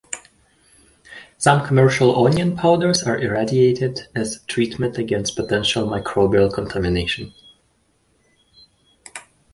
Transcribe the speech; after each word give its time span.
Some 1.37 1.63
commercial 1.63 2.25
onion 2.25 2.55
powders 2.57 3.03
are 3.03 3.19
irradiated 3.19 4.07
as 4.15 4.39
treatment 4.47 4.97
against 4.97 5.35
potential 5.35 5.87
microbial 5.87 6.51
contamination. 6.51 7.35